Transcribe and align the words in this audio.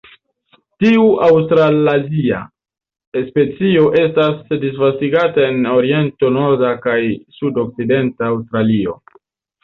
Tiu 0.83 1.01
aŭstralazia 1.25 2.37
specio 3.25 3.83
estas 4.03 4.39
disvastigata 4.63 5.43
en 5.49 5.59
orienta, 5.73 6.31
norda 6.39 6.71
kaj 6.87 6.97
sudokcidenta 7.41 8.27
Aŭstralio. 8.31 8.97